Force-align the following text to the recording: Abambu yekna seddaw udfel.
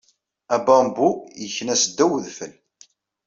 Abambu 0.55 1.07
yekna 1.41 1.75
seddaw 1.77 2.11
udfel. 2.17 2.53